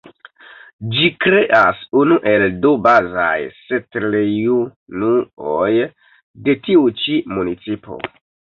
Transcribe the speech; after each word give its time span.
Ĝi 0.93 1.09
kreas 1.25 1.83
unu 2.01 2.17
el 2.31 2.45
du 2.63 2.71
bazaj 2.87 3.35
setlejunuoj 3.59 5.71
de 6.49 6.55
tiu 6.67 6.85
ĉi 7.07 7.17
municipo. 7.39 8.03